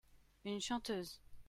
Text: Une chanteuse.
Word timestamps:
Une 0.45 0.59
chanteuse. 0.59 1.21